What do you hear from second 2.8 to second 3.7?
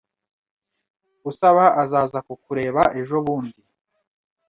ejobundi.